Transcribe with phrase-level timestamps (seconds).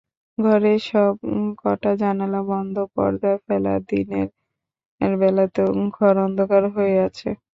[0.37, 1.13] ঘরের সব
[1.61, 7.29] কটা জানালা বন্ধ, পর্দা ফেলা দিনের বেলাতেও ঘর অন্ধকার হয়ে আছে।